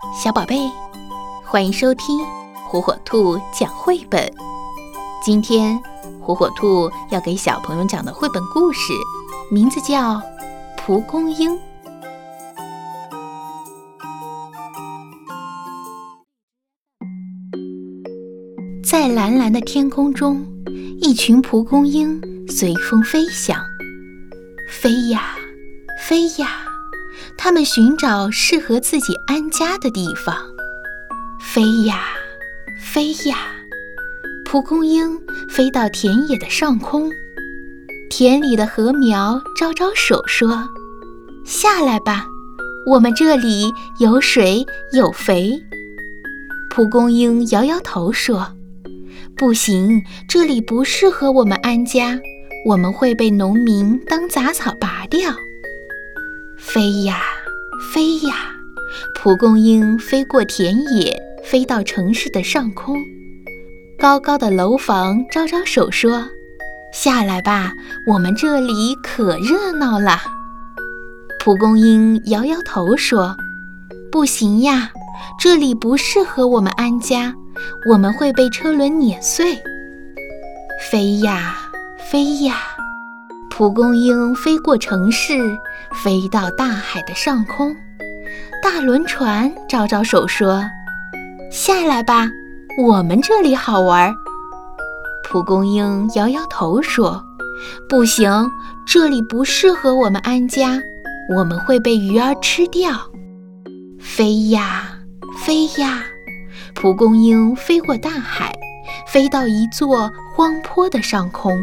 [0.00, 0.70] 小宝贝，
[1.44, 2.24] 欢迎收听
[2.68, 4.32] 火火兔讲绘本。
[5.24, 5.76] 今天，
[6.20, 8.92] 火火兔要给小朋友讲的绘本故事，
[9.50, 10.14] 名字叫
[10.76, 11.50] 《蒲公英》。
[18.84, 20.46] 在蓝蓝的天空中，
[21.00, 23.60] 一群蒲公英随风飞翔，
[24.80, 25.34] 飞呀，
[26.06, 26.67] 飞呀。
[27.36, 30.36] 它们寻找适合自己安家的地方，
[31.40, 32.00] 飞呀，
[32.80, 33.36] 飞呀。
[34.44, 35.20] 蒲公英
[35.50, 37.10] 飞到田野的上空，
[38.08, 40.68] 田里的禾苗招招手说
[41.44, 42.26] ：“下来吧，
[42.86, 45.62] 我们这里有水有肥。”
[46.70, 48.54] 蒲公英摇摇头说
[49.36, 52.18] ：“不行，这里不适合我们安家，
[52.64, 55.30] 我们会被农民当杂草拔掉。”
[56.74, 57.22] 飞呀，
[57.92, 58.34] 飞呀，
[59.14, 62.94] 蒲公英飞过田野，飞到城市的上空。
[63.98, 66.28] 高高的楼房招招手说
[66.92, 67.72] ：“下来吧，
[68.06, 70.18] 我们这里可热闹了。”
[71.40, 73.34] 蒲公英摇摇头说
[74.12, 74.90] ：“不行呀，
[75.40, 77.34] 这里不适合我们安家，
[77.90, 79.58] 我们会被车轮碾碎。”
[80.90, 81.56] 飞呀，
[82.10, 82.77] 飞呀。
[83.58, 85.58] 蒲公英飞过城市，
[85.92, 87.74] 飞到大海的上空。
[88.62, 90.64] 大轮船招招手说
[91.50, 92.30] ：“下来吧，
[92.80, 94.14] 我们这里好玩。”
[95.28, 97.20] 蒲公英摇摇头说
[97.90, 98.48] ：“不行，
[98.86, 100.80] 这里不适合我们安家，
[101.36, 102.92] 我们会被鱼儿吃掉。”
[103.98, 105.00] 飞呀
[105.44, 106.04] 飞呀，
[106.76, 108.52] 蒲公英飞过大海，
[109.08, 111.60] 飞到一座荒坡的上空。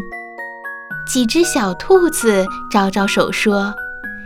[1.06, 3.74] 几只小兔子招招手说：“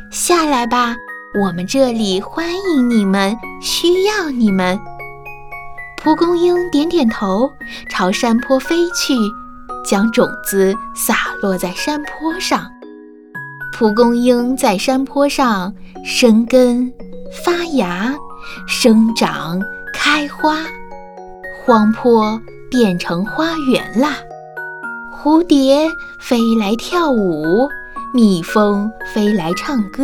[0.10, 0.96] 下来吧，
[1.42, 4.80] 我们这里欢迎你们，需要你们。”
[6.02, 7.52] 蒲公英点点头，
[7.90, 9.14] 朝山坡飞去，
[9.86, 12.66] 将种子洒落在山坡上。
[13.78, 15.74] 蒲公英在山坡上
[16.06, 16.92] 生根、
[17.44, 18.16] 发芽、
[18.68, 19.62] 生长、
[19.94, 20.60] 开花，
[21.66, 22.42] 荒坡
[22.72, 24.16] 变成花园啦。
[25.22, 27.68] 蝴蝶飞来跳舞，
[28.14, 30.02] 蜜蜂飞来唱歌，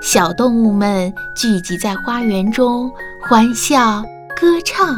[0.00, 2.88] 小动物们聚集在花园中
[3.20, 4.00] 欢笑
[4.40, 4.96] 歌唱。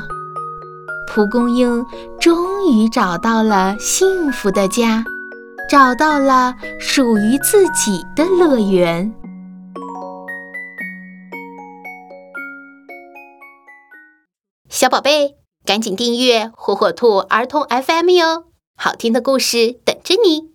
[1.09, 1.87] 蒲公英
[2.21, 5.03] 终于找到了幸福的家，
[5.71, 9.11] 找到了属于自己的乐园。
[14.69, 18.54] 小宝贝，赶紧订阅火火兔儿童 FM 哟！
[18.77, 20.51] 好听的故事等着你。